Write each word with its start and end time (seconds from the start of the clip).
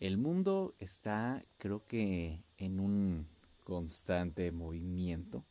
El 0.00 0.16
mundo 0.16 0.74
está, 0.78 1.44
creo 1.58 1.86
que, 1.86 2.42
en 2.56 2.80
un 2.80 3.28
constante 3.64 4.50
movimiento. 4.50 5.44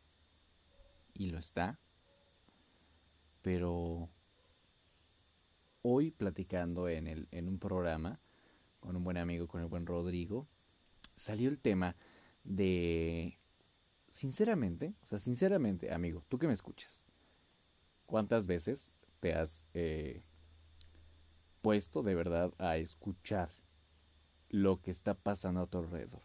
Y 1.13 1.27
lo 1.27 1.37
está. 1.37 1.79
Pero 3.43 4.09
hoy 5.83 6.09
platicando 6.09 6.89
en, 6.89 7.07
el, 7.07 7.27
en 7.31 7.47
un 7.47 7.59
programa 7.59 8.19
con 8.79 8.95
un 8.95 9.03
buen 9.03 9.17
amigo, 9.17 9.47
con 9.47 9.61
el 9.61 9.67
buen 9.67 9.85
Rodrigo, 9.85 10.47
salió 11.15 11.49
el 11.49 11.59
tema 11.59 11.95
de, 12.43 13.37
sinceramente, 14.09 14.95
o 15.03 15.05
sea, 15.05 15.19
sinceramente, 15.19 15.93
amigo, 15.93 16.23
tú 16.27 16.39
que 16.39 16.47
me 16.47 16.53
escuchas, 16.53 17.05
¿cuántas 18.05 18.47
veces 18.47 18.93
te 19.19 19.33
has 19.33 19.67
eh, 19.73 20.23
puesto 21.61 22.03
de 22.03 22.15
verdad 22.15 22.53
a 22.57 22.77
escuchar 22.77 23.58
lo 24.49 24.81
que 24.81 24.91
está 24.91 25.13
pasando 25.13 25.61
a 25.61 25.67
tu 25.67 25.77
alrededor? 25.77 26.21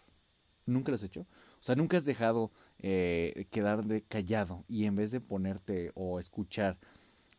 ¿Nunca 0.66 0.90
lo 0.90 0.96
has 0.96 1.02
hecho? 1.02 1.22
O 1.22 1.62
sea, 1.62 1.76
nunca 1.76 1.96
has 1.96 2.04
dejado 2.04 2.50
eh, 2.78 3.46
quedar 3.50 3.84
de 3.84 4.02
callado 4.02 4.64
y 4.68 4.84
en 4.84 4.96
vez 4.96 5.10
de 5.10 5.20
ponerte 5.20 5.92
o 5.94 6.18
escuchar 6.18 6.78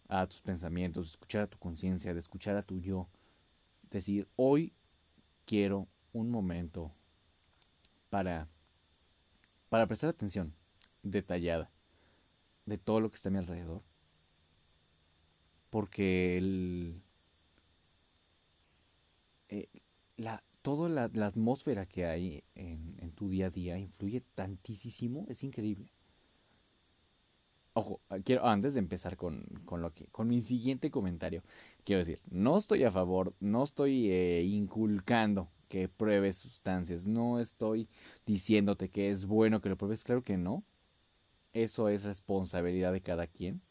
a 0.07 0.27
tus 0.27 0.41
pensamientos, 0.41 1.09
escuchar 1.09 1.41
a 1.41 1.47
tu 1.47 1.57
conciencia, 1.57 2.13
de 2.13 2.19
escuchar 2.19 2.55
a 2.55 2.63
tu 2.63 2.79
yo, 2.79 3.09
decir, 3.89 4.27
hoy 4.35 4.73
quiero 5.45 5.87
un 6.13 6.29
momento 6.29 6.91
para, 8.09 8.47
para 9.69 9.87
prestar 9.87 10.11
atención 10.11 10.53
detallada 11.03 11.69
de 12.65 12.77
todo 12.77 12.99
lo 12.99 13.09
que 13.09 13.15
está 13.15 13.29
a 13.29 13.31
mi 13.31 13.37
alrededor. 13.39 13.81
Porque 15.69 16.37
el, 16.37 17.01
eh, 19.49 19.67
la, 20.15 20.43
toda 20.65 20.89
la, 20.89 21.27
atmósfera 21.27 21.85
que 21.85 22.07
hay 22.07 22.43
en, 22.55 23.11
tu 23.11 23.29
día 23.29 23.47
a 23.47 23.49
día 23.51 23.77
influye 23.77 24.23
tantísimo, 24.33 25.27
es 25.29 25.43
increíble. 25.43 25.91
Ojo, 27.73 28.01
quiero, 28.23 28.47
antes 28.47 28.73
de 28.73 28.79
empezar 28.79 29.15
con, 29.15 29.43
con, 29.65 29.83
lo 29.83 29.93
que, 29.93 30.07
con 30.07 30.27
mi 30.27 30.41
siguiente 30.41 30.89
comentario, 30.89 31.43
quiero 31.83 31.99
decir, 31.99 32.19
no 32.31 32.57
estoy 32.57 32.83
a 32.83 32.91
favor, 32.91 33.35
no 33.39 33.63
estoy 33.63 34.09
eh, 34.09 34.41
inculcando 34.43 35.49
que 35.69 35.87
pruebes 35.87 36.37
sustancias, 36.37 37.05
no 37.05 37.39
estoy 37.39 37.87
diciéndote 38.25 38.89
que 38.89 39.11
es 39.11 39.27
bueno 39.27 39.61
que 39.61 39.69
lo 39.69 39.77
pruebes, 39.77 40.03
claro 40.03 40.23
que 40.23 40.37
no. 40.37 40.63
Eso 41.53 41.89
es 41.89 42.05
responsabilidad 42.05 42.91
de 42.91 43.01
cada 43.01 43.27
quien. 43.27 43.61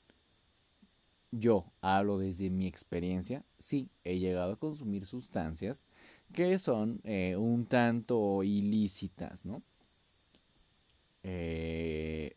Yo 1.32 1.72
hablo 1.80 2.18
desde 2.18 2.50
mi 2.50 2.68
experiencia, 2.68 3.44
sí, 3.58 3.90
he 4.04 4.20
llegado 4.20 4.52
a 4.52 4.58
consumir 4.60 5.06
sustancias 5.06 5.84
que 6.32 6.58
son 6.58 7.00
eh, 7.04 7.36
un 7.36 7.66
tanto 7.66 8.42
ilícitas, 8.42 9.44
¿no? 9.44 9.62
Eh, 11.22 12.36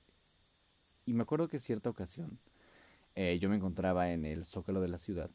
y 1.06 1.14
me 1.14 1.24
acuerdo 1.24 1.48
que 1.48 1.60
cierta 1.60 1.90
ocasión 1.90 2.40
eh, 3.16 3.40
yo 3.40 3.50
me 3.50 3.56
encontraba 3.56 4.12
en 4.12 4.26
el 4.26 4.46
zócalo 4.46 4.82
de 4.82 4.88
la 4.88 5.00
ciudad, 5.00 5.32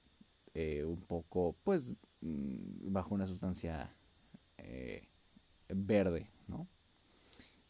un 0.54 1.00
poco, 1.06 1.56
pues, 1.64 1.90
mm, 2.20 2.92
bajo 2.92 3.14
una 3.14 3.26
sustancia 3.26 3.94
verde, 5.68 6.30
¿no? 6.46 6.68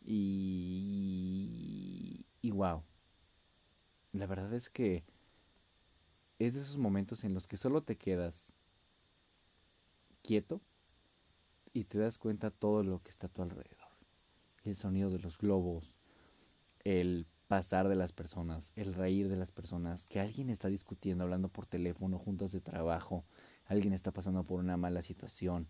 Y 0.05 0.93
wow, 2.43 2.83
la 4.13 4.27
verdad 4.27 4.53
es 4.53 4.69
que 4.69 5.05
es 6.39 6.55
de 6.55 6.61
esos 6.61 6.77
momentos 6.77 7.25
en 7.25 7.35
los 7.35 7.47
que 7.47 7.57
solo 7.57 7.83
te 7.83 7.97
quedas 7.97 8.49
quieto 10.23 10.61
y 11.73 11.85
te 11.85 11.99
das 11.99 12.19
cuenta 12.19 12.51
todo 12.51 12.83
lo 12.83 13.03
que 13.03 13.11
está 13.11 13.27
a 13.27 13.31
tu 13.31 13.43
alrededor. 13.43 13.89
El 14.65 14.77
sonido 14.77 15.11
de 15.11 15.19
los 15.19 15.39
globos, 15.39 15.93
el 16.85 17.27
pasar 17.49 17.89
de 17.89 17.97
las 17.97 18.13
personas, 18.13 18.73
el 18.77 18.95
reír 18.95 19.29
de 19.29 19.37
las 19.37 19.51
personas, 19.51 20.07
que 20.07 20.21
alguien 20.21 20.51
está 20.51 20.69
discutiendo, 20.69 21.25
hablando 21.25 21.49
por 21.49 21.67
teléfono, 21.67 22.19
juntas 22.19 22.53
de 22.53 22.61
trabajo, 22.61 23.25
alguien 23.67 23.93
está 23.93 24.11
pasando 24.11 24.45
por 24.45 24.61
una 24.61 24.77
mala 24.77 25.03
situación, 25.03 25.69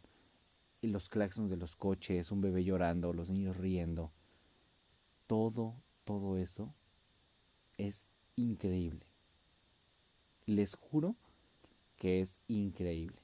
y 0.81 0.89
los 0.89 1.09
claxons 1.09 1.51
de 1.51 1.57
los 1.57 1.77
coches, 1.77 2.33
un 2.33 2.41
bebé 2.41 2.65
llorando, 2.65 3.13
los 3.13 3.31
niños 3.31 3.57
riendo, 3.57 4.13
todo, 5.27 5.77
todo 6.05 6.37
eso 6.37 6.75
es 7.79 8.07
increíble. 8.37 9.07
Les 10.47 10.75
juro 10.75 11.17
que 11.97 12.21
es 12.21 12.41
increíble. 12.49 13.23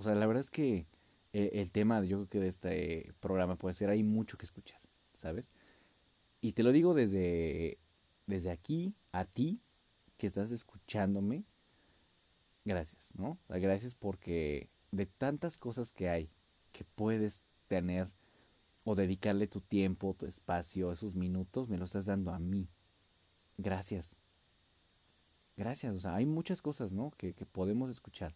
O 0.00 0.02
sea, 0.02 0.14
la 0.14 0.26
verdad 0.26 0.40
es 0.40 0.48
que 0.48 0.86
el, 1.34 1.50
el 1.52 1.70
tema, 1.70 2.02
yo 2.04 2.16
creo 2.16 2.28
que 2.30 2.40
de 2.40 2.48
este 2.48 3.12
programa 3.20 3.56
puede 3.56 3.74
ser, 3.74 3.90
hay 3.90 4.02
mucho 4.02 4.38
que 4.38 4.46
escuchar, 4.46 4.80
¿sabes? 5.12 5.44
Y 6.40 6.52
te 6.52 6.62
lo 6.62 6.72
digo 6.72 6.94
desde, 6.94 7.76
desde 8.26 8.50
aquí, 8.50 8.94
a 9.12 9.26
ti, 9.26 9.60
que 10.16 10.26
estás 10.26 10.52
escuchándome. 10.52 11.44
Gracias, 12.64 13.12
¿no? 13.14 13.38
Gracias 13.50 13.94
porque 13.94 14.70
de 14.90 15.04
tantas 15.04 15.58
cosas 15.58 15.92
que 15.92 16.08
hay 16.08 16.30
que 16.72 16.84
puedes 16.84 17.42
tener 17.68 18.10
o 18.84 18.94
dedicarle 18.94 19.48
tu 19.48 19.60
tiempo, 19.60 20.16
tu 20.18 20.24
espacio, 20.24 20.92
esos 20.92 21.14
minutos, 21.14 21.68
me 21.68 21.76
lo 21.76 21.84
estás 21.84 22.06
dando 22.06 22.32
a 22.32 22.38
mí. 22.38 22.70
Gracias. 23.58 24.16
Gracias, 25.58 25.94
o 25.94 26.00
sea, 26.00 26.14
hay 26.14 26.24
muchas 26.24 26.62
cosas, 26.62 26.90
¿no? 26.90 27.10
Que, 27.18 27.34
que 27.34 27.44
podemos 27.44 27.90
escuchar. 27.90 28.34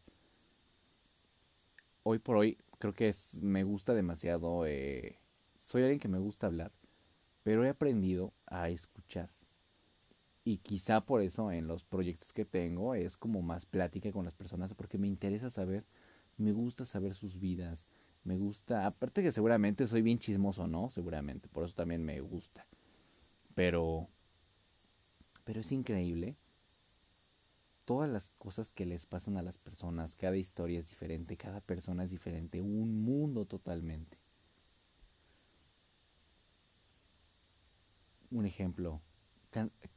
Hoy 2.05 2.21
por 2.21 2.37
hoy 2.37 2.59
creo 2.79 2.95
que 2.95 3.09
es, 3.09 3.43
me 3.43 3.65
gusta 3.65 3.95
demasiado, 3.95 4.67
eh, 4.67 5.19
soy 5.59 5.83
alguien 5.83 5.99
que 5.99 6.09
me 6.09 6.21
gusta 6.21 6.47
hablar 6.47 6.71
pero 7.45 7.65
he 7.65 7.69
aprendido 7.69 8.33
a 8.47 8.71
escuchar. 8.71 9.31
Y 10.45 10.59
quizá 10.59 11.03
por 11.03 11.23
eso 11.23 11.53
en 11.53 11.69
los 11.69 11.85
proyectos 11.85 12.33
que 12.33 12.45
tengo 12.45 12.95
es 12.95 13.17
como 13.17 13.43
más 13.43 13.67
plática 13.67 14.11
con 14.13 14.25
las 14.25 14.35
personas, 14.35 14.75
porque 14.75 14.99
me 14.99 15.07
interesa 15.07 15.51
saber, 15.51 15.85
me 16.37 16.53
gusta 16.53 16.85
saber 16.85 17.15
sus 17.15 17.39
vidas, 17.39 17.87
me 18.25 18.37
gusta, 18.39 18.87
aparte 18.87 19.23
que 19.23 19.31
seguramente 19.31 19.87
soy 19.87 20.03
bien 20.03 20.19
chismoso, 20.19 20.67
¿no? 20.67 20.91
Seguramente, 20.91 21.49
por 21.49 21.65
eso 21.65 21.75
también 21.75 22.05
me 22.05 22.21
gusta. 22.21 22.67
Pero, 23.55 24.09
pero 25.45 25.61
es 25.61 25.71
increíble 25.71 26.37
todas 27.84 28.11
las 28.11 28.31
cosas 28.31 28.72
que 28.72 28.87
les 28.87 29.06
pasan 29.06 29.37
a 29.37 29.43
las 29.43 29.59
personas, 29.59 30.17
cada 30.17 30.37
historia 30.37 30.81
es 30.81 30.89
diferente, 30.89 31.37
cada 31.37 31.61
persona 31.61 32.05
es 32.05 32.11
diferente, 32.11 32.61
un 32.61 33.05
mundo 33.05 33.45
totalmente. 33.47 34.19
un 38.34 38.47
ejemplo. 38.47 39.00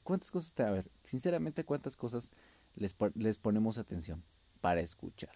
¿Cuántas 0.04 0.32
cosas 0.32 0.54
te... 0.54 0.64
A 0.64 0.72
ver, 0.72 0.92
sinceramente, 1.04 1.66
¿cuántas 1.66 1.98
cosas 1.98 2.32
les, 2.76 2.96
les 3.16 3.38
ponemos 3.40 3.78
atención 3.78 4.24
para 4.62 4.82
escuchar? 4.82 5.34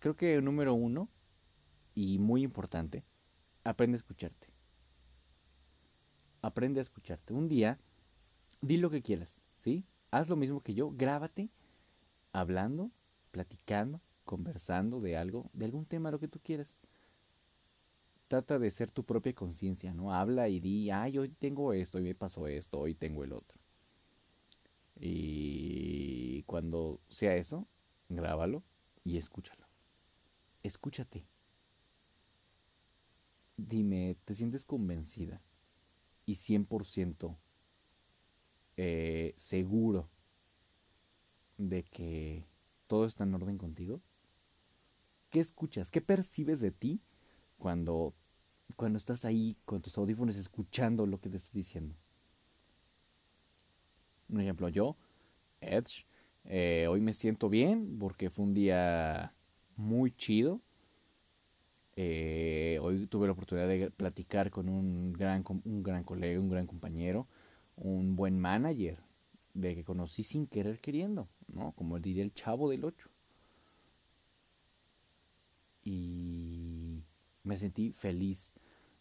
Creo 0.00 0.16
que 0.16 0.40
número 0.42 0.74
uno, 0.74 1.08
y 1.94 2.18
muy 2.18 2.42
importante, 2.42 3.04
aprende 3.64 3.96
a 3.96 3.98
escucharte. 3.98 4.48
Aprende 6.42 6.80
a 6.80 6.82
escucharte. 6.82 7.32
Un 7.32 7.48
día, 7.48 7.78
di 8.60 8.76
lo 8.76 8.90
que 8.90 9.02
quieras, 9.02 9.42
¿sí? 9.54 9.84
Haz 10.16 10.30
lo 10.30 10.36
mismo 10.36 10.62
que 10.62 10.72
yo, 10.72 10.90
grábate 10.90 11.50
hablando, 12.32 12.90
platicando, 13.32 14.00
conversando 14.24 14.98
de 15.02 15.18
algo, 15.18 15.50
de 15.52 15.66
algún 15.66 15.84
tema, 15.84 16.10
lo 16.10 16.18
que 16.18 16.26
tú 16.26 16.40
quieras 16.42 16.74
trata 18.26 18.58
de 18.58 18.70
ser 18.70 18.90
tu 18.90 19.04
propia 19.04 19.34
conciencia, 19.34 19.92
¿no? 19.92 20.14
Habla 20.14 20.48
y 20.48 20.58
di, 20.58 20.90
ay, 20.90 21.18
hoy 21.18 21.28
tengo 21.28 21.74
esto, 21.74 21.98
hoy 21.98 22.04
me 22.04 22.14
pasó 22.14 22.46
esto, 22.46 22.80
hoy 22.80 22.94
tengo 22.94 23.24
el 23.24 23.34
otro. 23.34 23.58
Y 24.98 26.44
cuando 26.44 26.98
sea 27.10 27.36
eso, 27.36 27.68
grábalo 28.08 28.62
y 29.04 29.18
escúchalo. 29.18 29.66
Escúchate. 30.62 31.26
Dime, 33.58 34.16
¿te 34.24 34.34
sientes 34.34 34.64
convencida 34.64 35.42
y 36.24 36.36
100% 36.36 37.36
eh, 38.78 39.15
seguro 39.36 40.08
de 41.58 41.82
que 41.84 42.44
todo 42.86 43.06
está 43.06 43.24
en 43.24 43.34
orden 43.34 43.58
contigo? 43.58 44.00
¿Qué 45.30 45.40
escuchas? 45.40 45.90
¿Qué 45.90 46.00
percibes 46.00 46.60
de 46.60 46.70
ti 46.70 47.00
cuando, 47.58 48.14
cuando 48.76 48.98
estás 48.98 49.24
ahí 49.24 49.56
con 49.64 49.82
tus 49.82 49.96
audífonos 49.98 50.36
escuchando 50.36 51.06
lo 51.06 51.20
que 51.20 51.28
te 51.28 51.36
está 51.36 51.50
diciendo. 51.52 51.94
Un 54.28 54.40
ejemplo, 54.40 54.68
yo, 54.68 54.96
Edge, 55.60 56.04
eh, 56.44 56.86
hoy 56.88 57.00
me 57.00 57.14
siento 57.14 57.48
bien 57.48 57.98
porque 57.98 58.30
fue 58.30 58.44
un 58.44 58.54
día 58.54 59.32
muy 59.76 60.10
chido. 60.12 60.60
Eh, 61.98 62.78
hoy 62.82 63.06
tuve 63.06 63.26
la 63.26 63.32
oportunidad 63.32 63.68
de 63.68 63.90
platicar 63.90 64.50
con 64.50 64.68
un 64.68 65.12
gran, 65.12 65.44
un 65.64 65.82
gran 65.82 66.04
colega, 66.04 66.40
un 66.40 66.50
gran 66.50 66.66
compañero, 66.66 67.26
un 67.76 68.16
buen 68.16 68.38
manager, 68.38 68.98
de 69.56 69.74
que 69.74 69.84
conocí 69.84 70.22
sin 70.22 70.46
querer 70.46 70.80
queriendo, 70.80 71.28
¿no? 71.48 71.72
Como 71.72 71.98
diría 71.98 72.22
el 72.22 72.34
chavo 72.34 72.70
del 72.70 72.84
8. 72.84 73.10
y 75.86 77.04
me 77.44 77.56
sentí 77.56 77.92
feliz 77.92 78.52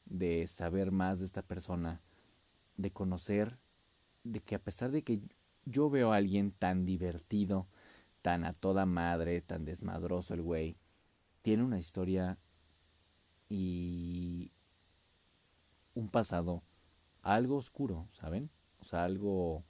de 0.06 0.46
saber 0.46 0.92
más 0.92 1.20
de 1.20 1.26
esta 1.26 1.42
persona, 1.42 2.00
de 2.78 2.92
conocer, 2.92 3.58
de 4.24 4.40
que 4.40 4.54
a 4.54 4.60
pesar 4.60 4.92
de 4.92 5.04
que 5.04 5.20
yo 5.66 5.90
veo 5.90 6.14
a 6.14 6.18
alguien 6.18 6.52
tan 6.52 6.86
divertido, 6.86 7.68
tan 8.22 8.46
a 8.46 8.54
toda 8.54 8.86
madre, 8.86 9.42
tan 9.42 9.66
desmadroso 9.66 10.36
el 10.36 10.44
güey, 10.44 10.78
tiene 11.42 11.64
una 11.64 11.80
historia 11.80 12.38
y 13.50 14.52
un 15.96 16.10
pasado 16.10 16.62
algo 17.24 17.56
oscuro, 17.56 18.08
¿saben? 18.12 18.52
O 18.80 18.86
sea, 18.86 19.06
algo 19.06 19.64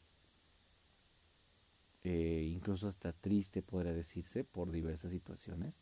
eh, 2.06 2.44
incluso 2.44 2.88
hasta 2.88 3.14
triste 3.14 3.64
podría 3.64 3.92
decirse 3.92 4.44
por 4.44 4.72
diversas 4.72 5.12
situaciones. 5.12 5.74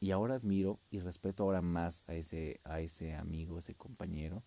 Y 0.00 0.10
ahora 0.10 0.34
admiro 0.34 0.78
y 0.90 1.00
respeto 1.00 1.44
ahora 1.44 1.62
más 1.62 2.04
a 2.06 2.14
ese, 2.14 2.60
a 2.62 2.80
ese 2.80 3.14
amigo, 3.14 3.58
ese 3.58 3.74
compañero, 3.74 4.42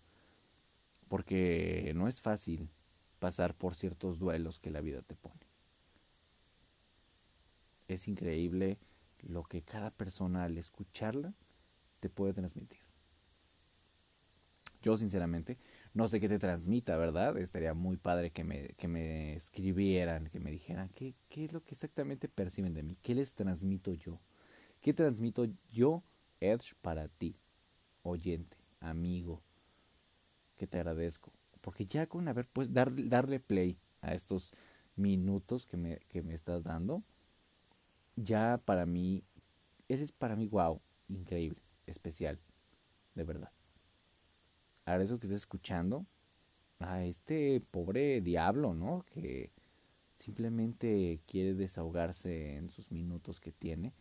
porque 1.07 1.91
no 1.95 2.07
es 2.07 2.21
fácil 2.21 2.69
pasar 3.17 3.55
por 3.55 3.73
ciertos 3.73 4.19
duelos 4.19 4.59
que 4.59 4.69
la 4.69 4.81
vida 4.81 5.01
te 5.01 5.15
pone. 5.15 5.47
Es 7.87 8.07
increíble 8.07 8.77
lo 9.23 9.43
que 9.43 9.63
cada 9.63 9.89
persona 9.89 10.43
al 10.43 10.59
escucharla 10.59 11.33
te 12.01 12.11
puede 12.11 12.33
transmitir. 12.33 12.81
Yo 14.83 14.95
sinceramente 14.95 15.57
no 15.93 16.07
sé 16.07 16.19
qué 16.19 16.29
te 16.29 16.39
transmita, 16.39 16.97
¿verdad? 16.97 17.37
Estaría 17.37 17.73
muy 17.73 17.97
padre 17.97 18.31
que 18.31 18.43
me, 18.43 18.69
que 18.77 18.87
me 18.87 19.35
escribieran, 19.35 20.29
que 20.29 20.39
me 20.39 20.51
dijeran 20.51 20.89
qué, 20.89 21.15
qué 21.29 21.45
es 21.45 21.53
lo 21.53 21.63
que 21.63 21.73
exactamente 21.73 22.27
perciben 22.29 22.73
de 22.73 22.83
mí, 22.83 22.97
qué 23.01 23.15
les 23.15 23.33
transmito 23.35 23.93
yo, 23.93 24.19
qué 24.81 24.93
transmito 24.93 25.45
yo, 25.71 26.03
Edge, 26.39 26.73
para 26.81 27.07
ti, 27.07 27.35
oyente, 28.03 28.57
amigo, 28.79 29.41
que 30.57 30.67
te 30.67 30.77
agradezco. 30.77 31.33
Porque 31.61 31.85
ya 31.85 32.07
con 32.07 32.27
haber 32.27 32.47
pues 32.47 32.71
dar, 32.71 32.91
darle 33.09 33.39
play 33.39 33.77
a 34.01 34.13
estos 34.13 34.53
minutos 34.95 35.65
que 35.65 35.77
me, 35.77 35.97
que 36.07 36.21
me 36.21 36.35
estás 36.35 36.63
dando, 36.63 37.03
ya 38.15 38.61
para 38.63 38.85
mí, 38.85 39.23
eres 39.87 40.11
para 40.11 40.35
mí, 40.35 40.47
wow, 40.47 40.81
increíble, 41.07 41.61
especial, 41.87 42.39
de 43.15 43.23
verdad 43.23 43.51
ahora 44.91 45.03
eso 45.03 45.19
que 45.19 45.27
está 45.27 45.35
escuchando 45.35 46.05
a 46.79 47.03
este 47.03 47.61
pobre 47.71 48.21
diablo, 48.21 48.73
¿no? 48.73 49.05
Que 49.13 49.51
simplemente 50.15 51.21
quiere 51.27 51.53
desahogarse 51.53 52.55
en 52.55 52.69
sus 52.69 52.91
minutos 52.91 53.39
que 53.39 53.51
tiene. 53.51 53.93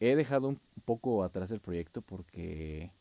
He 0.00 0.14
dejado 0.14 0.48
un 0.48 0.60
poco 0.84 1.24
atrás 1.24 1.50
el 1.50 1.60
proyecto 1.60 2.02
porque, 2.02 2.92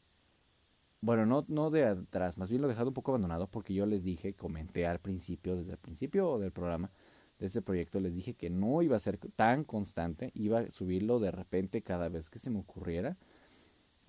bueno, 1.02 1.26
no, 1.26 1.46
no 1.48 1.70
de 1.70 1.86
atrás, 1.86 2.38
más 2.38 2.50
bien 2.50 2.62
lo 2.62 2.68
he 2.68 2.72
dejado 2.72 2.90
un 2.90 2.96
poco 2.96 3.12
abandonado 3.12 3.48
porque 3.48 3.74
yo 3.74 3.86
les 3.86 4.04
dije, 4.04 4.34
comenté 4.34 4.88
al 4.88 5.00
principio, 5.00 5.56
desde 5.56 5.74
el 5.74 5.78
principio 5.78 6.40
del 6.40 6.52
programa 6.52 6.90
de 7.38 7.46
este 7.46 7.62
proyecto, 7.62 8.00
les 8.00 8.16
dije 8.16 8.34
que 8.34 8.50
no 8.50 8.82
iba 8.82 8.96
a 8.96 9.00
ser 9.00 9.20
tan 9.36 9.64
constante, 9.64 10.32
iba 10.34 10.60
a 10.60 10.72
subirlo 10.72 11.20
de 11.20 11.30
repente 11.30 11.84
cada 11.84 12.10
vez 12.10 12.32
que 12.32 12.40
se 12.40 12.50
me 12.50 12.60
ocurriera 12.60 13.16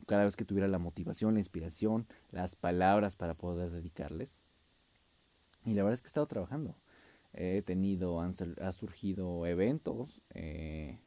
cada 0.08 0.24
vez 0.24 0.36
que 0.36 0.46
tuviera 0.46 0.68
la 0.68 0.78
motivación, 0.78 1.34
la 1.34 1.40
inspiración, 1.40 2.06
las 2.30 2.56
palabras 2.56 3.14
para 3.14 3.34
poder 3.34 3.70
dedicarles. 3.70 4.40
Y 5.66 5.74
la 5.74 5.82
verdad 5.82 5.94
es 5.94 6.00
que 6.00 6.06
he 6.06 6.08
estado 6.08 6.26
trabajando. 6.26 6.74
He 7.34 7.60
tenido, 7.60 8.22
han, 8.22 8.34
surgido 8.72 9.44
eventos, 9.46 10.22
eh, 10.32 10.98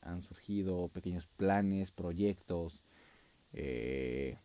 han 0.00 0.22
surgido 0.22 0.88
pequeños 0.88 1.26
planes, 1.26 1.90
proyectos. 1.90 2.82
Eh, 3.52 4.38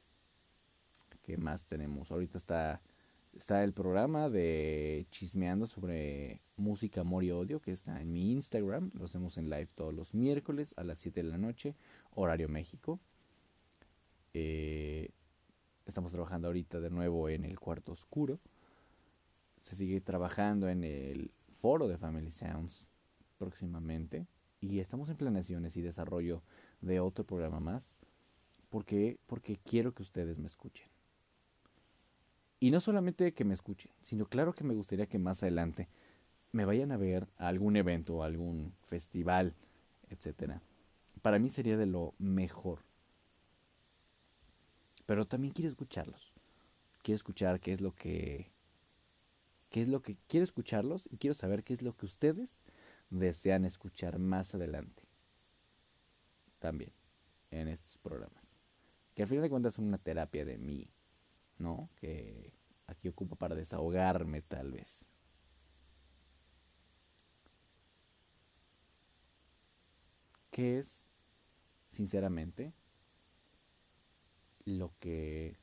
¿Qué 1.24 1.38
más 1.38 1.68
tenemos? 1.68 2.12
Ahorita 2.12 2.38
está, 2.38 2.82
está 3.34 3.64
el 3.64 3.72
programa 3.72 4.30
de 4.30 5.08
chismeando 5.12 5.66
sobre 5.66 6.42
música, 6.58 7.02
amor 7.02 7.24
y 7.24 7.32
odio, 7.32 7.62
que 7.62 7.72
está 7.72 8.02
en 8.02 8.12
mi 8.12 8.34
Instagram. 8.34 8.92
Lo 8.96 9.06
hacemos 9.06 9.38
en 9.38 9.50
live 9.50 9.70
todos 9.76 9.94
los 9.94 10.14
miércoles 10.14 10.74
a 10.76 10.84
las 10.84 11.00
7 11.00 11.24
de 11.24 11.30
la 11.30 11.38
noche, 11.38 11.74
horario 12.12 12.50
México. 12.50 13.00
Eh, 14.40 15.10
estamos 15.88 16.12
trabajando 16.12 16.48
ahorita 16.48 16.80
de 16.80 16.92
nuevo 16.92 17.28
en 17.28 17.44
el 17.44 17.60
cuarto 17.60 17.94
oscuro. 17.94 18.40
Se 19.60 19.76
sigue 19.76 20.00
trabajando 20.00 20.70
en 20.70 20.84
el 20.84 21.32
foro 21.60 21.88
de 21.88 21.98
Family 21.98 22.30
Sounds 22.30 22.88
próximamente. 23.40 24.28
Y 24.62 24.80
estamos 24.80 25.10
en 25.10 25.18
planeaciones 25.18 25.76
y 25.76 25.82
desarrollo 25.82 26.44
de 26.82 27.00
otro 27.00 27.26
programa 27.26 27.60
más. 27.60 27.96
Porque, 28.70 29.18
porque 29.26 29.58
quiero 29.58 29.96
que 29.96 30.04
ustedes 30.04 30.38
me 30.38 30.46
escuchen. 30.46 30.88
Y 32.60 32.70
no 32.70 32.80
solamente 32.80 33.34
que 33.34 33.44
me 33.44 33.56
escuchen, 33.56 33.92
sino 34.04 34.28
claro 34.28 34.54
que 34.54 34.64
me 34.64 34.76
gustaría 34.76 35.08
que 35.08 35.18
más 35.18 35.42
adelante 35.42 35.88
me 36.52 36.66
vayan 36.66 36.92
a 36.92 36.98
ver 36.98 37.28
a 37.38 37.48
algún 37.48 37.76
evento, 37.76 38.24
algún 38.24 38.74
festival, 38.84 39.56
etcétera. 40.10 40.62
Para 41.24 41.40
mí 41.40 41.50
sería 41.50 41.78
de 41.78 41.88
lo 41.88 42.14
mejor 42.20 42.87
pero 45.08 45.26
también 45.26 45.54
quiero 45.54 45.70
escucharlos. 45.70 46.34
Quiero 47.02 47.16
escuchar 47.16 47.60
qué 47.60 47.74
es 47.74 47.82
lo 47.82 47.96
que 47.96 48.52
qué 49.70 49.82
es 49.82 49.88
lo 49.88 50.02
que 50.02 50.18
quiero 50.28 50.44
escucharlos 50.44 51.08
y 51.12 51.18
quiero 51.18 51.34
saber 51.34 51.64
qué 51.64 51.74
es 51.74 51.82
lo 51.82 51.96
que 51.96 52.06
ustedes 52.06 52.60
desean 53.10 53.66
escuchar 53.66 54.20
más 54.20 54.54
adelante. 54.54 55.04
También 56.60 56.92
en 57.52 57.70
estos 57.70 57.98
programas. 57.98 58.60
Que 59.16 59.24
al 59.24 59.30
final 59.30 59.44
de 59.44 59.50
cuentas 59.50 59.76
son 59.76 59.86
una 59.86 59.98
terapia 59.98 60.44
de 60.44 60.58
mí, 60.58 60.92
¿no? 61.58 61.90
Que 61.96 62.52
aquí 62.86 63.08
ocupo 63.08 63.38
para 63.38 63.56
desahogarme 63.56 64.42
tal 64.42 64.74
vez. 64.74 65.06
¿Qué 70.52 70.80
es, 70.80 71.06
sinceramente, 71.92 72.74
lo 74.68 74.92
que 75.00 75.58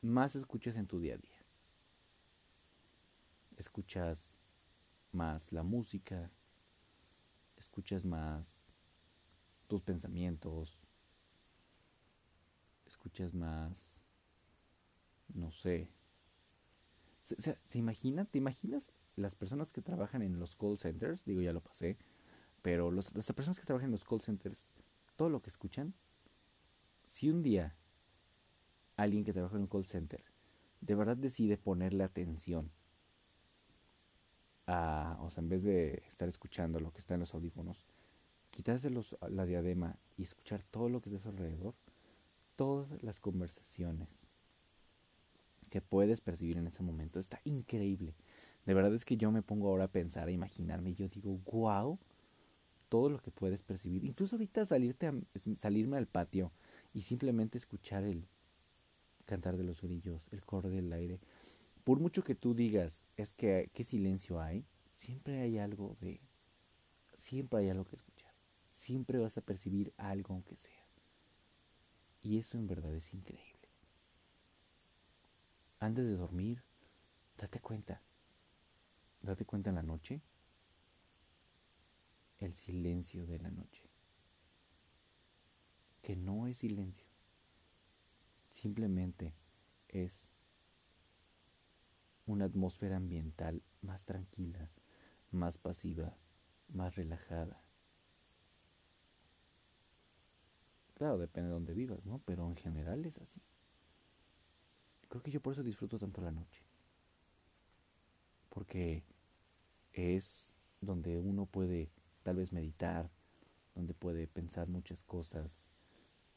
más 0.00 0.34
escuchas 0.34 0.76
en 0.76 0.86
tu 0.86 0.98
día 0.98 1.14
a 1.14 1.18
día. 1.18 1.36
Escuchas 3.58 4.34
más 5.12 5.52
la 5.52 5.62
música, 5.62 6.30
escuchas 7.58 8.06
más 8.06 8.58
tus 9.68 9.82
pensamientos, 9.82 10.78
escuchas 12.86 13.34
más, 13.34 14.02
no 15.34 15.52
sé. 15.52 15.90
¿Se, 17.20 17.58
imagina? 17.74 18.24
¿Te 18.24 18.38
imaginas 18.38 18.90
las 19.16 19.34
personas 19.34 19.70
que 19.70 19.82
trabajan 19.82 20.22
en 20.22 20.38
los 20.38 20.56
call 20.56 20.78
centers? 20.78 21.26
Digo, 21.26 21.42
ya 21.42 21.52
lo 21.52 21.60
pasé, 21.60 21.98
pero 22.62 22.90
las 22.90 23.10
personas 23.34 23.60
que 23.60 23.66
trabajan 23.66 23.88
en 23.88 23.92
los 23.92 24.04
call 24.04 24.22
centers, 24.22 24.70
todo 25.16 25.28
lo 25.28 25.42
que 25.42 25.50
escuchan 25.50 25.94
si 27.12 27.28
un 27.28 27.42
día 27.42 27.74
alguien 28.96 29.22
que 29.22 29.34
trabaja 29.34 29.56
en 29.56 29.62
un 29.62 29.66
call 29.66 29.84
center 29.84 30.24
de 30.80 30.94
verdad 30.94 31.14
decide 31.14 31.58
ponerle 31.58 32.04
atención 32.04 32.70
a, 34.66 35.18
o 35.20 35.30
sea, 35.30 35.42
en 35.42 35.50
vez 35.50 35.62
de 35.62 36.02
estar 36.08 36.26
escuchando 36.26 36.80
lo 36.80 36.90
que 36.90 37.00
está 37.00 37.12
en 37.12 37.20
los 37.20 37.34
audífonos, 37.34 37.84
quitarse 38.50 38.88
los, 38.88 39.14
la 39.28 39.44
diadema 39.44 39.98
y 40.16 40.22
escuchar 40.22 40.62
todo 40.62 40.88
lo 40.88 41.02
que 41.02 41.10
está 41.10 41.18
a 41.18 41.22
su 41.22 41.28
alrededor, 41.28 41.74
todas 42.56 43.02
las 43.02 43.20
conversaciones 43.20 44.08
que 45.68 45.82
puedes 45.82 46.22
percibir 46.22 46.56
en 46.56 46.66
ese 46.66 46.82
momento, 46.82 47.20
está 47.20 47.42
increíble. 47.44 48.14
De 48.64 48.72
verdad 48.72 48.94
es 48.94 49.04
que 49.04 49.18
yo 49.18 49.30
me 49.30 49.42
pongo 49.42 49.68
ahora 49.68 49.84
a 49.84 49.92
pensar, 49.92 50.28
a 50.28 50.32
imaginarme, 50.32 50.90
y 50.90 50.94
yo 50.94 51.08
digo, 51.08 51.38
wow, 51.52 51.98
todo 52.88 53.10
lo 53.10 53.18
que 53.18 53.30
puedes 53.30 53.60
percibir. 53.60 54.02
Incluso 54.02 54.36
ahorita 54.36 54.64
salirte 54.64 55.08
a, 55.08 55.14
salirme 55.56 55.98
al 55.98 56.06
patio 56.06 56.52
y 56.92 57.02
simplemente 57.02 57.58
escuchar 57.58 58.04
el 58.04 58.26
cantar 59.24 59.56
de 59.56 59.64
los 59.64 59.80
grillos, 59.80 60.22
el 60.30 60.44
coro 60.44 60.68
del 60.68 60.92
aire. 60.92 61.20
Por 61.84 61.98
mucho 62.00 62.22
que 62.22 62.34
tú 62.34 62.54
digas, 62.54 63.04
es 63.16 63.34
que 63.34 63.70
qué 63.72 63.84
silencio 63.84 64.40
hay, 64.40 64.64
siempre 64.92 65.40
hay 65.40 65.58
algo 65.58 65.96
de 66.00 66.20
siempre 67.14 67.60
hay 67.60 67.70
algo 67.70 67.84
que 67.84 67.96
escuchar. 67.96 68.32
Siempre 68.70 69.18
vas 69.18 69.36
a 69.36 69.42
percibir 69.42 69.92
algo 69.96 70.34
aunque 70.34 70.56
sea. 70.56 70.86
Y 72.22 72.38
eso 72.38 72.56
en 72.58 72.66
verdad 72.66 72.94
es 72.94 73.12
increíble. 73.12 73.68
Antes 75.78 76.04
de 76.04 76.16
dormir, 76.16 76.62
date 77.36 77.60
cuenta. 77.60 78.00
Date 79.20 79.44
cuenta 79.44 79.70
en 79.70 79.76
la 79.76 79.82
noche. 79.82 80.20
El 82.38 82.54
silencio 82.54 83.26
de 83.26 83.38
la 83.38 83.50
noche 83.50 83.91
que 86.02 86.16
no 86.16 86.46
es 86.46 86.58
silencio, 86.58 87.06
simplemente 88.50 89.34
es 89.88 90.28
una 92.26 92.44
atmósfera 92.44 92.96
ambiental 92.96 93.62
más 93.80 94.04
tranquila, 94.04 94.70
más 95.30 95.58
pasiva, 95.58 96.16
más 96.68 96.96
relajada. 96.96 97.62
Claro, 100.94 101.18
depende 101.18 101.48
de 101.48 101.54
dónde 101.54 101.74
vivas, 101.74 102.04
¿no? 102.04 102.20
Pero 102.20 102.46
en 102.46 102.56
general 102.56 103.04
es 103.04 103.18
así. 103.18 103.40
Creo 105.08 105.22
que 105.22 105.30
yo 105.30 105.40
por 105.40 105.52
eso 105.52 105.62
disfruto 105.62 105.98
tanto 105.98 106.20
la 106.20 106.30
noche. 106.30 106.62
Porque 108.48 109.04
es 109.92 110.52
donde 110.80 111.18
uno 111.18 111.46
puede 111.46 111.90
tal 112.22 112.36
vez 112.36 112.52
meditar, 112.52 113.10
donde 113.74 113.94
puede 113.94 114.26
pensar 114.26 114.68
muchas 114.68 115.02
cosas, 115.02 115.64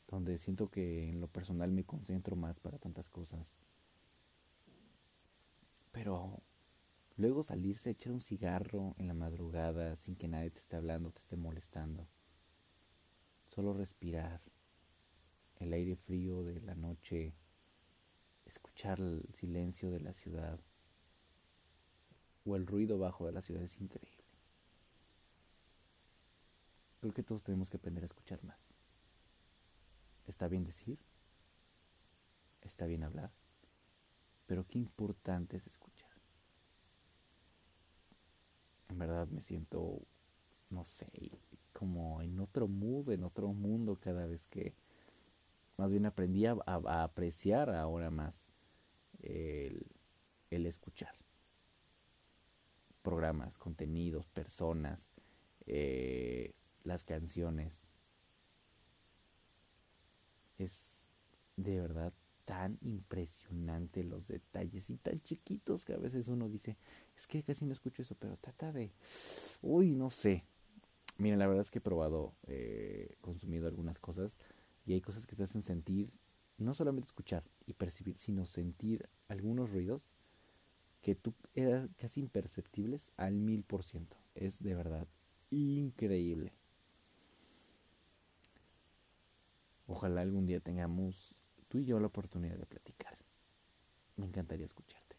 donde 0.08 0.38
siento 0.38 0.70
que 0.70 1.10
en 1.10 1.20
lo 1.20 1.28
personal 1.28 1.72
me 1.72 1.84
concentro 1.84 2.36
más 2.36 2.60
para 2.60 2.78
tantas 2.78 3.10
cosas. 3.10 3.48
Pero 5.92 6.42
luego 7.18 7.44
salirse 7.44 7.90
a 7.90 7.92
echar 7.94 8.12
un 8.12 8.22
cigarro 8.22 8.96
en 8.98 9.08
la 9.08 9.14
madrugada 9.14 9.96
sin 9.96 10.16
que 10.16 10.28
nadie 10.28 10.52
te 10.52 10.60
esté 10.60 10.76
hablando, 10.76 11.12
te 11.12 11.22
esté 11.22 11.38
molestando. 11.38 12.08
Solo 13.48 13.74
respirar 13.74 14.42
el 15.60 15.74
aire 15.74 15.96
frío 15.96 16.44
de 16.44 16.60
la 16.62 16.76
noche, 16.76 17.34
escuchar 18.46 19.00
el 19.00 19.24
silencio 19.34 19.92
de 19.92 20.02
la 20.02 20.14
ciudad 20.14 20.60
o 22.46 22.56
el 22.56 22.68
ruido 22.68 22.98
bajo 22.98 23.26
de 23.26 23.32
la 23.32 23.42
ciudad 23.42 23.64
es 23.64 23.80
increíble. 23.80 24.24
Creo 27.00 27.14
que 27.14 27.24
todos 27.24 27.44
tenemos 27.44 27.70
que 27.70 27.78
aprender 27.78 28.04
a 28.04 28.08
escuchar 28.08 28.44
más. 28.44 28.65
Está 30.28 30.48
bien 30.48 30.64
decir, 30.64 31.00
está 32.62 32.86
bien 32.86 33.04
hablar, 33.04 33.32
pero 34.48 34.66
qué 34.68 34.80
importante 34.80 35.58
es 35.58 35.68
escuchar. 35.68 36.10
En 38.90 38.98
verdad 38.98 39.28
me 39.28 39.42
siento, 39.42 40.02
no 40.70 40.84
sé, 40.84 41.32
como 41.74 42.22
en 42.22 42.40
otro 42.40 42.68
mood, 42.68 43.12
en 43.12 43.24
otro 43.24 43.54
mundo 43.54 43.98
cada 44.00 44.26
vez 44.26 44.48
que 44.48 44.74
más 45.78 45.92
bien 45.92 46.06
aprendí 46.06 46.46
a, 46.46 46.56
apreciar 47.04 47.70
ahora 47.70 48.10
más 48.10 48.50
el, 49.22 49.86
escuchar. 50.50 51.14
Programas, 53.02 53.58
contenidos, 53.58 54.26
personas, 54.28 55.12
eh, 55.68 56.56
las 56.84 57.04
canciones 57.04 57.88
es 60.58 61.10
de 61.58 61.80
verdad 61.80 62.14
tan 62.46 62.78
impresionante 62.82 64.04
los 64.04 64.28
detalles 64.28 64.90
y 64.90 64.98
tan 64.98 65.20
chiquitos 65.20 65.84
que 65.84 65.94
a 65.94 65.98
veces 65.98 66.28
uno 66.28 66.48
dice, 66.48 66.78
es 67.18 67.28
que 67.28 67.44
casi 67.44 67.66
no 67.66 67.74
escucho 67.74 68.04
eso, 68.04 68.16
pero 68.16 68.38
trata 68.38 68.72
de, 68.72 68.92
uy, 69.62 69.92
no 69.92 70.10
sé. 70.10 70.44
Miren, 71.18 71.40
la 71.40 71.48
verdad 71.48 71.62
es 71.62 71.72
que 71.72 71.80
he 71.80 71.82
probado, 71.82 72.34
eh, 72.48 73.16
consumido 73.22 73.68
algunas 73.68 74.00
cosas 74.00 74.38
y 74.86 74.94
hay 74.94 75.02
cosas 75.02 75.26
que 75.26 75.36
te 75.36 75.44
hacen 75.44 75.62
sentir, 75.62 76.12
no 76.58 76.74
solamente 76.74 77.08
escuchar 77.08 77.44
y 77.66 77.74
percibir, 77.74 78.18
sino 78.18 78.46
sentir 78.46 79.10
algunos 79.28 79.72
ruidos 79.72 80.12
que 81.02 81.16
tú 81.16 81.34
eran 81.54 81.90
casi 81.98 82.20
imperceptibles 82.20 83.12
al 83.18 83.36
mil 83.36 83.64
por 83.64 83.84
ciento. 83.84 84.18
Es 84.36 84.62
de 84.62 84.76
verdad 84.76 85.08
increíble. 85.50 86.54
Ojalá 89.88 90.22
algún 90.22 90.46
día 90.46 90.60
tengamos 90.60 91.36
tú 91.68 91.80
y 91.80 91.86
yo 91.86 92.00
la 92.00 92.08
oportunidad 92.08 92.58
de 92.58 92.66
platicar. 92.66 93.18
Me 94.16 94.26
encantaría 94.26 94.66
escucharte. 94.66 95.16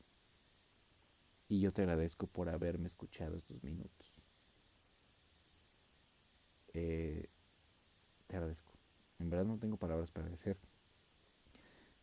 Y 1.48 1.60
yo 1.60 1.72
te 1.72 1.82
agradezco 1.82 2.26
por 2.26 2.48
haberme 2.48 2.88
escuchado 2.88 3.36
estos 3.36 3.62
minutos. 3.62 4.20
Eh, 6.74 7.28
te 8.26 8.36
agradezco. 8.36 8.72
En 9.18 9.30
verdad 9.30 9.46
no 9.46 9.58
tengo 9.58 9.76
palabras 9.76 10.10
para 10.10 10.24
agradecer 10.26 10.58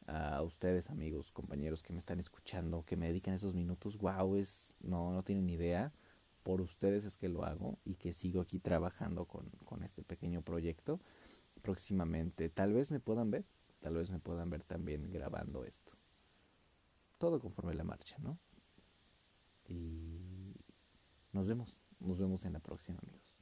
a 0.07 0.41
ustedes, 0.41 0.89
amigos, 0.89 1.31
compañeros 1.31 1.83
que 1.83 1.93
me 1.93 1.99
están 1.99 2.19
escuchando, 2.19 2.83
que 2.85 2.95
me 2.95 3.07
dedican 3.07 3.33
esos 3.33 3.53
minutos. 3.53 3.97
Wow, 3.97 4.35
es 4.35 4.75
no 4.81 5.11
no 5.11 5.23
tienen 5.23 5.49
idea. 5.49 5.93
Por 6.43 6.59
ustedes 6.61 7.05
es 7.05 7.15
que 7.15 7.29
lo 7.29 7.45
hago 7.45 7.77
y 7.85 7.95
que 7.95 8.11
sigo 8.11 8.41
aquí 8.41 8.59
trabajando 8.59 9.25
con, 9.25 9.49
con 9.63 9.83
este 9.83 10.03
pequeño 10.03 10.41
proyecto 10.41 10.99
próximamente. 11.63 12.49
Tal 12.49 12.73
vez 12.73 12.91
me 12.91 12.99
puedan 12.99 13.31
ver, 13.31 13.45
tal 13.79 13.95
vez 13.95 14.11
me 14.11 14.19
puedan 14.19 14.51
ver 14.51 14.63
también 14.63 15.09
grabando 15.11 15.63
esto. 15.63 15.93
Todo 17.17 17.39
conforme 17.39 17.73
la 17.73 17.85
marcha, 17.85 18.17
¿no? 18.19 18.37
Y 19.65 20.53
nos 21.31 21.47
vemos, 21.47 21.75
nos 21.99 22.19
vemos 22.19 22.45
en 22.45 22.53
la 22.53 22.59
próxima, 22.59 22.99
amigos. 23.01 23.33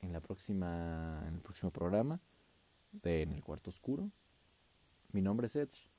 En 0.00 0.12
la 0.12 0.20
próxima, 0.20 1.22
en 1.26 1.34
el 1.34 1.40
próximo 1.40 1.70
programa 1.70 2.20
de 2.92 3.22
En 3.22 3.32
el 3.32 3.42
cuarto 3.42 3.70
oscuro. 3.70 4.10
Mi 5.12 5.22
nombre 5.22 5.46
es 5.48 5.56
Edge. 5.56 5.90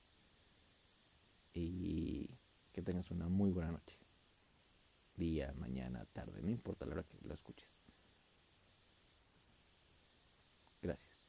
Y 1.54 2.30
que 2.72 2.82
tengas 2.82 3.12
una 3.12 3.28
muy 3.28 3.52
buena 3.52 3.72
noche. 3.72 4.00
Día, 5.16 5.54
mañana, 5.58 6.06
tarde, 6.06 6.42
no 6.42 6.50
importa 6.50 6.86
la 6.86 6.94
hora 6.94 7.04
que 7.04 7.18
lo 7.22 7.34
escuches. 7.34 7.83
Gracias. 10.84 11.23